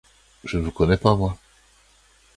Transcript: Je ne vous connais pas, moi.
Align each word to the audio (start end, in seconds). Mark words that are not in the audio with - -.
Je 0.43 0.57
ne 0.57 0.63
vous 0.63 0.71
connais 0.71 0.97
pas, 0.97 1.13
moi. 1.15 1.37